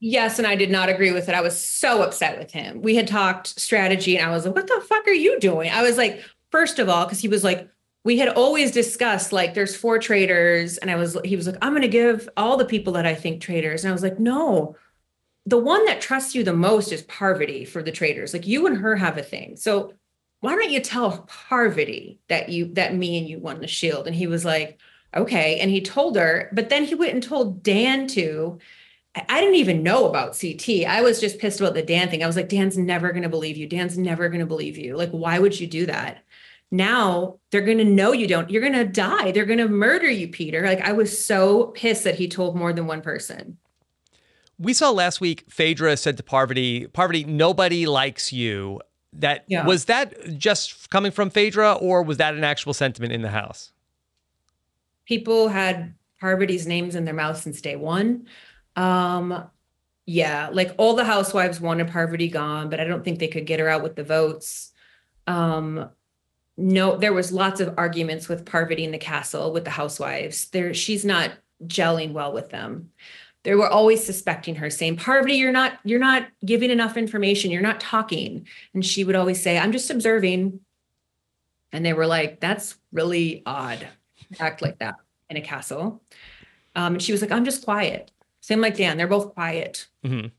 Yes, 0.00 0.38
and 0.38 0.46
I 0.46 0.54
did 0.54 0.70
not 0.70 0.88
agree 0.88 1.12
with 1.12 1.28
it. 1.28 1.34
I 1.34 1.40
was 1.40 1.58
so 1.60 2.02
upset 2.02 2.38
with 2.38 2.50
him. 2.52 2.82
We 2.82 2.94
had 2.94 3.08
talked 3.08 3.58
strategy, 3.58 4.16
and 4.18 4.28
I 4.28 4.34
was 4.34 4.44
like, 4.44 4.54
"What 4.54 4.66
the 4.66 4.84
fuck 4.86 5.06
are 5.06 5.12
you 5.12 5.38
doing?" 5.40 5.70
I 5.70 5.82
was 5.82 5.96
like, 5.96 6.22
first 6.50 6.78
of 6.78 6.88
all, 6.88 7.04
because 7.04 7.20
he 7.20 7.28
was 7.28 7.42
like, 7.44 7.68
we 8.04 8.18
had 8.18 8.28
always 8.28 8.70
discussed 8.70 9.32
like 9.32 9.54
there's 9.54 9.76
four 9.76 9.98
traitors, 9.98 10.76
and 10.78 10.90
I 10.90 10.96
was, 10.96 11.16
he 11.24 11.36
was 11.36 11.46
like, 11.46 11.56
I'm 11.62 11.72
going 11.72 11.82
to 11.82 11.88
give 11.88 12.28
all 12.36 12.56
the 12.56 12.64
people 12.66 12.92
that 12.94 13.06
I 13.06 13.14
think 13.14 13.40
traitors, 13.40 13.82
and 13.84 13.90
I 13.90 13.92
was 13.92 14.02
like, 14.02 14.18
no, 14.20 14.76
the 15.46 15.58
one 15.58 15.84
that 15.86 16.00
trusts 16.00 16.34
you 16.34 16.44
the 16.44 16.52
most 16.52 16.92
is 16.92 17.02
Parvati 17.02 17.64
for 17.64 17.82
the 17.82 17.92
traitors. 17.92 18.32
Like 18.32 18.46
you 18.46 18.66
and 18.66 18.76
her 18.78 18.96
have 18.96 19.16
a 19.18 19.22
thing, 19.22 19.56
so 19.56 19.94
why 20.40 20.54
don't 20.54 20.70
you 20.70 20.80
tell 20.80 21.26
Parvati 21.48 22.20
that 22.28 22.50
you 22.50 22.66
that 22.74 22.94
me 22.94 23.16
and 23.18 23.26
you 23.28 23.38
won 23.38 23.60
the 23.60 23.66
shield? 23.66 24.06
And 24.06 24.14
he 24.14 24.26
was 24.26 24.44
like, 24.44 24.78
okay, 25.16 25.58
and 25.60 25.70
he 25.70 25.80
told 25.80 26.16
her, 26.16 26.50
but 26.52 26.68
then 26.68 26.84
he 26.84 26.94
went 26.94 27.14
and 27.14 27.22
told 27.22 27.62
Dan 27.62 28.06
to 28.08 28.58
I 29.16 29.40
didn't 29.40 29.54
even 29.56 29.82
know 29.82 30.06
about 30.08 30.36
CT. 30.38 30.86
I 30.88 31.00
was 31.00 31.20
just 31.20 31.38
pissed 31.38 31.60
about 31.60 31.74
the 31.74 31.82
Dan 31.82 32.08
thing. 32.08 32.24
I 32.24 32.26
was 32.26 32.34
like, 32.36 32.48
Dan's 32.48 32.76
never 32.76 33.10
going 33.12 33.22
to 33.22 33.28
believe 33.28 33.56
you. 33.56 33.66
Dan's 33.68 33.96
never 33.96 34.28
going 34.28 34.40
to 34.40 34.46
believe 34.46 34.76
you. 34.76 34.96
Like, 34.96 35.10
why 35.10 35.38
would 35.38 35.58
you 35.58 35.66
do 35.68 35.86
that? 35.86 36.24
Now 36.72 37.38
they're 37.50 37.60
going 37.60 37.78
to 37.78 37.84
know 37.84 38.10
you 38.12 38.26
don't. 38.26 38.50
You're 38.50 38.60
going 38.62 38.72
to 38.72 38.84
die. 38.84 39.30
They're 39.30 39.44
going 39.44 39.60
to 39.60 39.68
murder 39.68 40.10
you, 40.10 40.26
Peter. 40.26 40.62
Like, 40.66 40.80
I 40.80 40.92
was 40.92 41.24
so 41.24 41.66
pissed 41.66 42.02
that 42.04 42.16
he 42.16 42.26
told 42.26 42.56
more 42.56 42.72
than 42.72 42.86
one 42.88 43.02
person. 43.02 43.58
We 44.58 44.72
saw 44.72 44.90
last 44.90 45.20
week 45.20 45.44
Phaedra 45.48 45.96
said 45.96 46.16
to 46.16 46.22
Parvati, 46.24 46.88
Parvati, 46.88 47.24
nobody 47.24 47.86
likes 47.86 48.32
you. 48.32 48.80
That 49.12 49.44
Yeah. 49.46 49.64
was 49.64 49.84
that 49.84 50.36
just 50.38 50.90
coming 50.90 51.12
from 51.12 51.30
Phaedra 51.30 51.74
or 51.74 52.02
was 52.02 52.16
that 52.16 52.34
an 52.34 52.42
actual 52.42 52.74
sentiment 52.74 53.12
in 53.12 53.22
the 53.22 53.30
house? 53.30 53.70
People 55.06 55.48
had 55.48 55.94
Parvati's 56.20 56.66
names 56.66 56.96
in 56.96 57.04
their 57.04 57.14
mouth 57.14 57.40
since 57.40 57.60
day 57.60 57.76
one. 57.76 58.26
Um, 58.76 59.48
yeah, 60.06 60.50
like 60.52 60.74
all 60.76 60.94
the 60.94 61.04
housewives 61.04 61.60
wanted 61.60 61.88
Parvati 61.88 62.28
gone, 62.28 62.68
but 62.68 62.80
I 62.80 62.84
don't 62.84 63.04
think 63.04 63.18
they 63.18 63.28
could 63.28 63.46
get 63.46 63.60
her 63.60 63.68
out 63.68 63.82
with 63.82 63.96
the 63.96 64.04
votes. 64.04 64.72
Um, 65.26 65.90
no, 66.56 66.96
there 66.96 67.12
was 67.12 67.32
lots 67.32 67.60
of 67.60 67.74
arguments 67.78 68.28
with 68.28 68.44
Parvati 68.44 68.84
in 68.84 68.92
the 68.92 68.98
castle 68.98 69.52
with 69.52 69.64
the 69.64 69.70
housewives. 69.70 70.50
There, 70.50 70.74
she's 70.74 71.04
not 71.04 71.32
gelling 71.66 72.12
well 72.12 72.32
with 72.32 72.50
them. 72.50 72.90
They 73.42 73.54
were 73.54 73.68
always 73.68 74.04
suspecting 74.04 74.56
her, 74.56 74.70
saying, 74.70 74.96
"Parvati, 74.96 75.34
you're 75.34 75.52
not, 75.52 75.78
you're 75.84 75.98
not 75.98 76.28
giving 76.44 76.70
enough 76.70 76.96
information. 76.96 77.50
You're 77.50 77.62
not 77.62 77.80
talking." 77.80 78.46
And 78.72 78.84
she 78.84 79.04
would 79.04 79.16
always 79.16 79.42
say, 79.42 79.58
"I'm 79.58 79.72
just 79.72 79.90
observing." 79.90 80.60
And 81.72 81.84
they 81.84 81.92
were 81.92 82.06
like, 82.06 82.40
"That's 82.40 82.76
really 82.92 83.42
odd." 83.44 83.86
act 84.40 84.62
like 84.62 84.78
that 84.78 84.96
in 85.30 85.36
a 85.36 85.40
castle. 85.40 86.02
Um, 86.76 86.94
and 86.94 87.02
she 87.02 87.12
was 87.12 87.22
like, 87.22 87.30
I'm 87.30 87.44
just 87.44 87.64
quiet. 87.64 88.10
Same 88.44 88.60
like 88.60 88.76
Dan, 88.76 88.98
they're 88.98 89.08
both 89.08 89.32
quiet. 89.32 89.86
Mhm. 90.04 90.30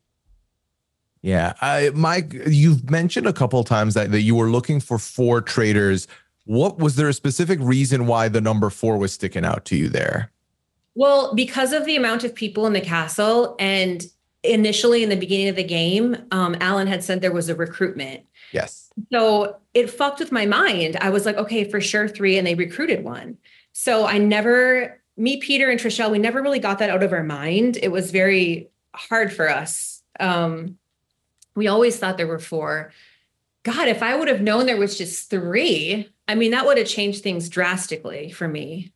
Yeah, 1.23 1.53
I, 1.59 1.89
Mike, 1.95 2.35
you've 2.45 2.87
mentioned 2.87 3.25
a 3.25 3.33
couple 3.33 3.59
of 3.59 3.65
times 3.65 3.95
that, 3.95 4.11
that 4.11 4.21
you 4.21 4.35
were 4.35 4.51
looking 4.51 4.79
for 4.79 4.99
four 4.99 5.41
traders. 5.41 6.07
What 6.43 6.77
was 6.77 6.97
there 6.97 7.09
a 7.09 7.13
specific 7.13 7.57
reason 7.59 8.05
why 8.05 8.27
the 8.27 8.41
number 8.41 8.69
four 8.69 8.99
was 8.99 9.11
sticking 9.11 9.43
out 9.43 9.65
to 9.65 9.75
you 9.75 9.89
there? 9.89 10.31
Well, 10.93 11.33
because 11.33 11.73
of 11.73 11.85
the 11.85 11.95
amount 11.95 12.23
of 12.23 12.35
people 12.35 12.67
in 12.67 12.73
the 12.73 12.79
castle, 12.79 13.55
and 13.57 14.05
initially 14.43 15.01
in 15.01 15.09
the 15.09 15.15
beginning 15.15 15.47
of 15.47 15.55
the 15.55 15.63
game, 15.63 16.15
um, 16.29 16.55
Alan 16.61 16.85
had 16.85 17.03
said 17.03 17.21
there 17.21 17.31
was 17.31 17.49
a 17.49 17.55
recruitment. 17.55 18.21
Yes. 18.51 18.91
So 19.11 19.57
it 19.73 19.89
fucked 19.89 20.19
with 20.19 20.31
my 20.31 20.45
mind. 20.45 20.95
I 21.01 21.09
was 21.09 21.25
like, 21.25 21.37
okay, 21.37 21.63
for 21.63 21.81
sure, 21.81 22.07
three, 22.07 22.37
and 22.37 22.45
they 22.45 22.53
recruited 22.53 23.03
one. 23.03 23.39
So 23.73 24.05
I 24.05 24.19
never, 24.19 25.01
me, 25.17 25.37
Peter, 25.37 25.69
and 25.69 25.79
Trishelle, 25.79 26.11
we 26.11 26.19
never 26.19 26.41
really 26.41 26.59
got 26.59 26.79
that 26.79 26.89
out 26.89 27.03
of 27.03 27.13
our 27.13 27.23
mind. 27.23 27.77
It 27.81 27.91
was 27.91 28.11
very 28.11 28.69
hard 28.93 29.31
for 29.31 29.49
us. 29.49 30.03
Um, 30.19 30.77
we 31.55 31.67
always 31.67 31.97
thought 31.97 32.17
there 32.17 32.27
were 32.27 32.39
four. 32.39 32.91
God, 33.63 33.87
if 33.87 34.03
I 34.03 34.15
would 34.15 34.27
have 34.27 34.41
known 34.41 34.65
there 34.65 34.77
was 34.77 34.97
just 34.97 35.29
three, 35.29 36.09
I 36.27 36.35
mean, 36.35 36.51
that 36.51 36.65
would 36.65 36.77
have 36.77 36.87
changed 36.87 37.23
things 37.23 37.49
drastically 37.49 38.31
for 38.31 38.47
me. 38.47 38.91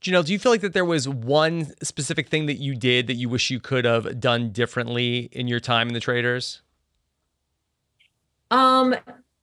Janelle, 0.00 0.24
do 0.24 0.32
you 0.32 0.38
feel 0.38 0.52
like 0.52 0.60
that 0.60 0.74
there 0.74 0.84
was 0.84 1.08
one 1.08 1.72
specific 1.82 2.28
thing 2.28 2.46
that 2.46 2.56
you 2.56 2.74
did 2.74 3.06
that 3.06 3.14
you 3.14 3.28
wish 3.28 3.50
you 3.50 3.60
could 3.60 3.84
have 3.86 4.20
done 4.20 4.50
differently 4.50 5.30
in 5.32 5.48
your 5.48 5.60
time 5.60 5.88
in 5.88 5.94
the 5.94 6.00
Traitors? 6.00 6.60
Um, 8.50 8.94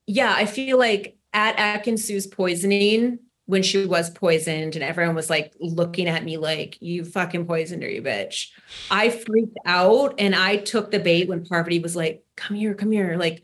yeah, 0.06 0.34
I 0.36 0.46
feel 0.46 0.78
like 0.78 1.18
at 1.34 1.58
Ekin-Su's 1.58 2.28
poisoning, 2.28 3.20
when 3.52 3.64
she 3.64 3.86
was 3.86 4.10
poisoned 4.10 4.78
and 4.78 4.84
everyone 4.84 5.14
was 5.14 5.30
like 5.30 5.54
looking 5.60 6.08
at 6.08 6.24
me 6.24 6.38
like, 6.38 6.78
you 6.82 7.04
fucking 7.04 7.46
poisoned 7.46 7.84
her, 7.84 7.90
you 7.90 8.02
bitch. 8.02 8.48
I 8.90 9.10
freaked 9.10 9.58
out 9.66 10.16
and 10.20 10.34
I 10.34 10.56
took 10.56 10.90
the 10.90 11.02
bait 11.02 11.28
when 11.28 11.44
Parvati 11.44 11.80
was 11.80 11.94
like, 11.94 12.24
come 12.38 12.56
here, 12.56 12.74
come 12.74 12.94
here, 12.94 13.18
like 13.18 13.44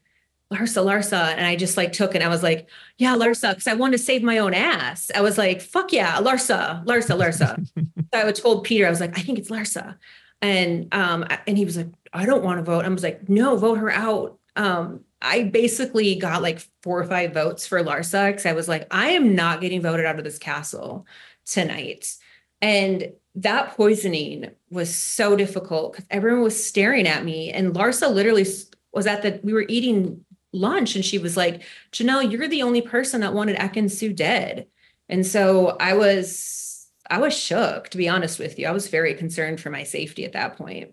Larsa, 0.49 0.85
Larsa. 0.85 1.33
And 1.35 1.45
I 1.45 1.57
just 1.57 1.75
like 1.75 1.91
took 1.91 2.15
it. 2.15 2.21
I 2.21 2.29
was 2.29 2.41
like, 2.41 2.69
yeah, 2.97 3.17
Larsa, 3.17 3.49
because 3.49 3.67
I 3.67 3.73
wanted 3.73 3.97
to 3.97 4.03
save 4.03 4.23
my 4.23 4.37
own 4.37 4.53
ass. 4.53 5.11
I 5.13 5.19
was 5.19 5.37
like, 5.37 5.59
fuck 5.59 5.91
yeah, 5.91 6.15
Larsa, 6.19 6.85
Larsa, 6.85 7.19
Larsa. 7.19 7.67
so 8.13 8.27
I 8.27 8.31
told 8.31 8.63
Peter, 8.63 8.87
I 8.87 8.89
was 8.89 9.01
like, 9.01 9.19
I 9.19 9.21
think 9.21 9.37
it's 9.37 9.49
Larsa. 9.49 9.97
And 10.41 10.87
um, 10.93 11.25
and 11.47 11.57
he 11.57 11.65
was 11.65 11.75
like, 11.75 11.89
I 12.13 12.25
don't 12.25 12.45
want 12.45 12.59
to 12.59 12.63
vote. 12.63 12.85
I 12.85 12.87
was 12.87 13.03
like, 13.03 13.27
no, 13.27 13.57
vote 13.57 13.79
her 13.79 13.91
out. 13.91 14.39
Um, 14.57 15.01
I 15.21 15.43
basically 15.43 16.15
got 16.15 16.41
like 16.41 16.59
four 16.83 16.99
or 16.99 17.05
five 17.05 17.33
votes 17.33 17.65
for 17.65 17.81
Larsa 17.83 18.29
because 18.29 18.45
I 18.45 18.53
was 18.53 18.67
like, 18.67 18.87
I 18.91 19.09
am 19.11 19.35
not 19.35 19.61
getting 19.61 19.81
voted 19.81 20.05
out 20.05 20.17
of 20.17 20.25
this 20.25 20.37
castle 20.37 21.07
tonight. 21.45 22.13
And 22.61 23.13
that 23.35 23.75
poisoning 23.75 24.51
was 24.69 24.93
so 24.93 25.35
difficult 25.35 25.93
because 25.93 26.05
everyone 26.09 26.43
was 26.43 26.61
staring 26.61 27.07
at 27.07 27.23
me. 27.23 27.51
And 27.51 27.73
Larsa 27.73 28.11
literally 28.13 28.45
was 28.91 29.07
at 29.07 29.21
the, 29.21 29.39
we 29.43 29.53
were 29.53 29.65
eating 29.69 30.25
lunch 30.53 30.95
and 30.95 31.05
she 31.05 31.19
was 31.19 31.37
like, 31.37 31.63
Janelle, 31.91 32.31
you're 32.31 32.47
the 32.47 32.63
only 32.63 32.81
person 32.81 33.21
that 33.21 33.33
wanted 33.33 33.57
Ekin-Su 33.57 34.13
dead. 34.13 34.67
And 35.07 35.25
so 35.25 35.77
I 35.79 35.93
was, 35.93 36.87
I 37.09 37.19
was 37.19 37.37
shook, 37.37 37.89
to 37.89 37.97
be 37.97 38.09
honest 38.09 38.39
with 38.39 38.57
you. 38.59 38.67
I 38.67 38.71
was 38.71 38.87
very 38.87 39.13
concerned 39.13 39.61
for 39.61 39.69
my 39.69 39.83
safety 39.83 40.25
at 40.25 40.33
that 40.33 40.57
point. 40.57 40.91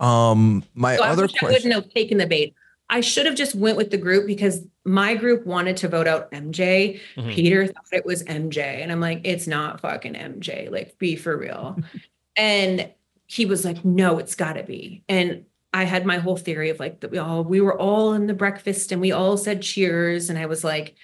Um, 0.00 0.62
my 0.74 0.96
So 0.96 1.02
I 1.04 1.08
other 1.10 1.22
wish 1.22 1.34
I 1.36 1.38
question. 1.38 1.68
wouldn't 1.70 1.84
have 1.84 1.94
taken 1.94 2.18
the 2.18 2.26
bait. 2.26 2.54
I 2.88 3.00
should 3.00 3.26
have 3.26 3.34
just 3.34 3.54
went 3.54 3.76
with 3.76 3.90
the 3.90 3.96
group 3.96 4.26
because 4.26 4.64
my 4.84 5.14
group 5.14 5.44
wanted 5.44 5.76
to 5.78 5.88
vote 5.88 6.06
out 6.06 6.30
MJ. 6.30 7.00
Mhm. 7.16 7.32
Peter 7.34 7.66
thought 7.66 7.84
it 7.92 8.06
was 8.06 8.22
MJ, 8.24 8.60
and 8.82 8.92
I'm 8.92 9.00
like, 9.00 9.22
it's 9.24 9.46
not 9.48 9.80
fucking 9.80 10.14
MJ. 10.14 10.68
Like, 10.70 10.96
be 10.98 11.16
for 11.16 11.36
real. 11.36 11.76
and 12.36 12.88
he 13.26 13.44
was 13.46 13.64
like, 13.64 13.84
no, 13.84 14.18
it's 14.18 14.36
got 14.36 14.52
to 14.52 14.62
be. 14.62 15.02
And 15.08 15.46
I 15.74 15.82
had 15.84 16.06
my 16.06 16.18
whole 16.18 16.36
theory 16.36 16.70
of 16.70 16.78
like 16.78 17.00
that 17.00 17.10
we 17.10 17.18
all 17.18 17.42
we 17.42 17.60
were 17.60 17.76
all 17.76 18.12
in 18.12 18.28
the 18.28 18.34
breakfast 18.34 18.92
and 18.92 19.00
we 19.00 19.10
all 19.12 19.36
said 19.36 19.62
cheers, 19.62 20.30
and 20.30 20.38
I 20.38 20.46
was 20.46 20.62
like, 20.62 20.94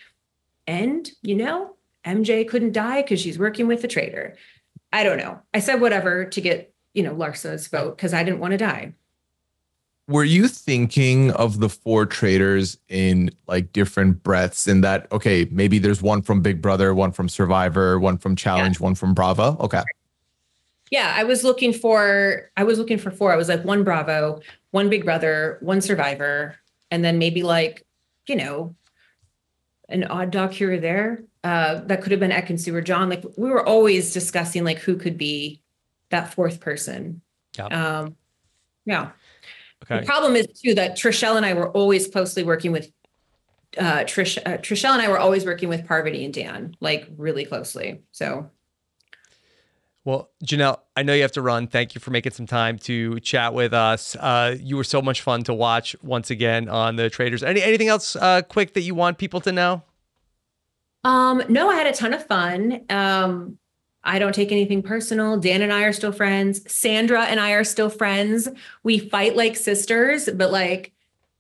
and 0.68 1.10
you 1.22 1.34
know, 1.34 1.74
MJ 2.06 2.46
couldn't 2.46 2.72
die 2.72 3.02
because 3.02 3.20
she's 3.20 3.38
working 3.38 3.66
with 3.66 3.82
the 3.82 3.88
traitor. 3.88 4.36
I 4.92 5.02
don't 5.02 5.18
know. 5.18 5.40
I 5.52 5.58
said 5.58 5.80
whatever 5.80 6.26
to 6.26 6.40
get 6.40 6.71
you 6.94 7.02
know 7.02 7.14
Larsa's 7.14 7.68
vote 7.68 7.96
because 7.96 8.12
I 8.14 8.22
didn't 8.24 8.40
want 8.40 8.52
to 8.52 8.58
die. 8.58 8.92
were 10.08 10.24
you 10.24 10.48
thinking 10.48 11.30
of 11.32 11.60
the 11.60 11.68
four 11.68 12.04
traitors 12.06 12.76
in 12.88 13.30
like 13.46 13.72
different 13.72 14.22
breaths 14.22 14.66
in 14.66 14.80
that 14.82 15.06
okay 15.12 15.46
maybe 15.50 15.78
there's 15.78 16.02
one 16.02 16.20
from 16.22 16.42
big 16.42 16.60
brother 16.60 16.92
one 16.92 17.12
from 17.12 17.28
survivor 17.28 17.98
one 18.00 18.18
from 18.18 18.34
challenge 18.36 18.80
one 18.80 18.94
from 18.94 19.14
bravo 19.14 19.56
okay 19.60 19.82
Yeah, 20.90 21.14
I 21.16 21.24
was 21.24 21.42
looking 21.42 21.72
for 21.72 22.50
I 22.58 22.64
was 22.64 22.78
looking 22.78 22.98
for 22.98 23.10
four. 23.10 23.32
I 23.32 23.36
was 23.36 23.48
like 23.48 23.64
one 23.64 23.82
Bravo, 23.82 24.40
one 24.72 24.90
Big 24.90 25.04
Brother, 25.06 25.56
one 25.62 25.80
Survivor, 25.80 26.56
and 26.90 27.02
then 27.02 27.16
maybe 27.18 27.42
like, 27.42 27.86
you 28.28 28.36
know, 28.36 28.76
an 29.88 30.04
odd 30.04 30.30
dog 30.30 30.52
here 30.52 30.72
or 30.74 30.78
there. 30.78 31.24
Uh, 31.44 31.80
that 31.86 32.02
could 32.02 32.10
have 32.12 32.20
been 32.20 32.30
Ekin-Su 32.30 32.74
or 32.74 32.82
John. 32.82 33.08
Like 33.08 33.24
we 33.38 33.48
were 33.48 33.66
always 33.66 34.12
discussing 34.12 34.64
like 34.64 34.80
who 34.80 34.96
could 34.96 35.16
be 35.16 35.61
that 36.12 36.32
fourth 36.32 36.60
person. 36.60 37.20
Yeah. 37.58 37.66
Um, 37.66 38.16
yeah. 38.86 39.10
Okay. 39.82 40.00
The 40.00 40.06
problem 40.06 40.36
is 40.36 40.46
too 40.46 40.74
that 40.76 40.96
Trishelle 40.96 41.36
and 41.36 41.44
I 41.44 41.54
were 41.54 41.70
always 41.70 42.06
closely 42.06 42.44
working 42.44 42.70
with 42.70 42.90
uh 43.78 44.04
Trish 44.04 44.38
uh, 44.46 44.58
Trishelle 44.58 44.92
and 44.92 45.02
I 45.02 45.08
were 45.08 45.18
always 45.18 45.44
working 45.44 45.68
with 45.68 45.86
Parvati 45.86 46.24
and 46.24 46.32
Dan, 46.32 46.76
like 46.80 47.08
really 47.16 47.44
closely. 47.44 48.02
So 48.12 48.50
Well, 50.04 50.30
Janelle, 50.44 50.78
I 50.96 51.02
know 51.02 51.14
you 51.14 51.22
have 51.22 51.32
to 51.32 51.42
run. 51.42 51.66
Thank 51.68 51.94
you 51.94 52.00
for 52.00 52.10
making 52.10 52.32
some 52.32 52.46
time 52.46 52.78
to 52.80 53.18
chat 53.20 53.54
with 53.54 53.72
us. 53.72 54.16
Uh, 54.16 54.56
you 54.60 54.76
were 54.76 54.84
so 54.84 55.00
much 55.00 55.22
fun 55.22 55.42
to 55.44 55.54
watch 55.54 55.96
once 56.02 56.30
again 56.30 56.68
on 56.68 56.96
the 56.96 57.08
Traitors. 57.10 57.42
Any 57.42 57.62
anything 57.62 57.88
else 57.88 58.14
uh, 58.16 58.42
quick 58.42 58.74
that 58.74 58.82
you 58.82 58.94
want 58.94 59.18
people 59.18 59.40
to 59.40 59.52
know? 59.52 59.82
Um, 61.04 61.42
no, 61.48 61.68
I 61.68 61.74
had 61.74 61.86
a 61.86 61.92
ton 61.92 62.14
of 62.14 62.24
fun. 62.26 62.84
Um, 62.88 63.58
I 64.04 64.18
don't 64.18 64.34
take 64.34 64.52
anything 64.52 64.82
personal. 64.82 65.36
Dan 65.36 65.62
and 65.62 65.72
I 65.72 65.82
are 65.84 65.92
still 65.92 66.12
friends. 66.12 66.60
Sandra 66.72 67.24
and 67.24 67.38
I 67.38 67.52
are 67.52 67.64
still 67.64 67.90
friends. 67.90 68.48
We 68.82 68.98
fight 68.98 69.36
like 69.36 69.56
sisters, 69.56 70.28
but 70.34 70.50
like 70.50 70.92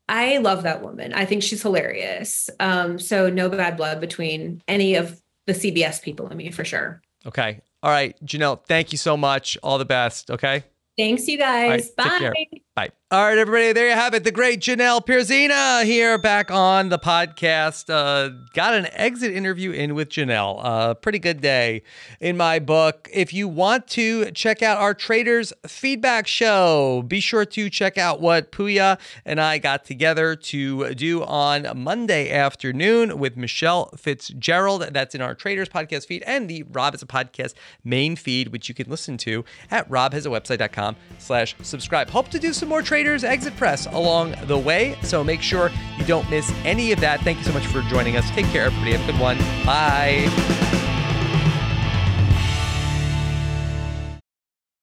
I 0.08 0.38
love 0.38 0.62
that 0.64 0.82
woman. 0.82 1.12
I 1.12 1.24
think 1.24 1.42
she's 1.42 1.62
hilarious. 1.62 2.50
Um, 2.60 2.98
so 2.98 3.30
no 3.30 3.48
bad 3.48 3.76
blood 3.76 4.00
between 4.00 4.62
any 4.68 4.94
of 4.94 5.20
the 5.46 5.52
CBS 5.52 6.02
people 6.02 6.26
and 6.26 6.36
me 6.36 6.50
for 6.50 6.64
sure. 6.64 7.00
Okay. 7.26 7.60
All 7.82 7.90
right, 7.90 8.14
Janelle, 8.24 8.64
thank 8.66 8.92
you 8.92 8.98
so 8.98 9.16
much. 9.16 9.58
All 9.62 9.78
the 9.78 9.84
best. 9.84 10.30
Okay. 10.30 10.64
Thanks, 10.96 11.26
you 11.26 11.40
right, 11.40 11.82
guys. 11.96 12.18
care. 12.18 12.32
Bye. 12.32 12.60
Bye. 12.74 12.90
All 13.10 13.22
right, 13.22 13.36
everybody, 13.36 13.74
there 13.74 13.90
you 13.90 13.94
have 13.94 14.14
it. 14.14 14.24
The 14.24 14.32
great 14.32 14.60
Janelle 14.60 15.04
Pierzina 15.04 15.84
here 15.84 16.16
back 16.16 16.50
on 16.50 16.88
the 16.88 16.98
podcast. 16.98 17.92
Uh, 17.92 18.34
got 18.54 18.72
an 18.72 18.86
exit 18.92 19.36
interview 19.36 19.70
in 19.70 19.94
with 19.94 20.08
Janelle. 20.08 20.58
Uh, 20.64 20.94
pretty 20.94 21.18
good 21.18 21.42
day 21.42 21.82
in 22.20 22.38
my 22.38 22.58
book. 22.58 23.10
If 23.12 23.34
you 23.34 23.48
want 23.48 23.86
to 23.88 24.30
check 24.30 24.62
out 24.62 24.78
our 24.78 24.94
traitors 24.94 25.52
feedback 25.66 26.26
show, 26.26 27.04
be 27.06 27.20
sure 27.20 27.44
to 27.44 27.68
check 27.68 27.98
out 27.98 28.22
what 28.22 28.50
Pooya 28.50 28.98
and 29.26 29.38
I 29.38 29.58
got 29.58 29.84
together 29.84 30.34
to 30.34 30.94
do 30.94 31.22
on 31.24 31.66
Monday 31.76 32.32
afternoon 32.32 33.18
with 33.18 33.36
Michelle 33.36 33.90
Fitzgerald. 33.98 34.88
That's 34.90 35.14
in 35.14 35.20
our 35.20 35.34
traitors 35.34 35.68
podcast 35.68 36.06
feed 36.06 36.22
and 36.22 36.48
the 36.48 36.62
Rob 36.62 36.94
Has 36.94 37.02
a 37.02 37.06
Podcast 37.06 37.52
main 37.84 38.16
feed, 38.16 38.48
which 38.48 38.70
you 38.70 38.74
can 38.74 38.88
listen 38.88 39.18
to 39.18 39.44
at 39.70 39.86
robhasawebsite.com 39.90 40.96
slash 41.18 41.54
subscribe. 41.60 42.08
Hope 42.08 42.30
to 42.30 42.38
do 42.38 42.54
some 42.62 42.68
more 42.68 42.80
traitors 42.80 43.24
exit 43.24 43.56
press 43.56 43.86
along 43.86 44.36
the 44.44 44.56
way. 44.56 44.96
So 45.02 45.24
make 45.24 45.42
sure 45.42 45.68
you 45.98 46.04
don't 46.04 46.30
miss 46.30 46.48
any 46.64 46.92
of 46.92 47.00
that. 47.00 47.18
Thank 47.22 47.38
you 47.38 47.44
so 47.44 47.52
much 47.52 47.66
for 47.66 47.82
joining 47.82 48.16
us. 48.16 48.30
Take 48.30 48.46
care, 48.46 48.66
everybody. 48.66 48.92
Have 48.92 49.02
a 49.02 49.10
good 49.10 49.20
one. 49.20 49.38
Bye. 49.66 50.28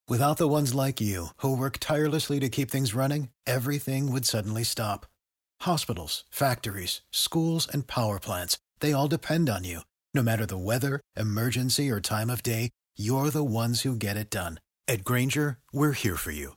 Without 0.06 0.36
the 0.36 0.46
ones 0.46 0.74
like 0.74 1.00
you, 1.00 1.28
who 1.38 1.56
work 1.56 1.78
tirelessly 1.80 2.38
to 2.40 2.50
keep 2.50 2.70
things 2.70 2.94
running, 2.94 3.30
everything 3.46 4.12
would 4.12 4.26
suddenly 4.26 4.62
stop. 4.62 5.06
Hospitals, 5.62 6.24
factories, 6.30 7.00
schools, 7.10 7.66
and 7.66 7.86
power 7.86 8.18
plants, 8.18 8.58
they 8.80 8.92
all 8.92 9.08
depend 9.08 9.48
on 9.48 9.64
you. 9.64 9.80
No 10.12 10.22
matter 10.22 10.44
the 10.44 10.58
weather, 10.58 11.00
emergency, 11.16 11.90
or 11.90 11.98
time 11.98 12.28
of 12.28 12.42
day, 12.42 12.68
you're 12.98 13.30
the 13.30 13.42
ones 13.42 13.82
who 13.82 13.96
get 13.96 14.18
it 14.18 14.28
done. 14.28 14.60
At 14.86 15.02
Grainger, 15.02 15.56
we're 15.72 15.92
here 15.92 16.16
for 16.16 16.32
you 16.32 16.56